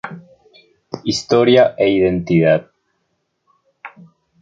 Historia 1.11 1.63
e 1.83 1.85
identidad. 1.97 2.61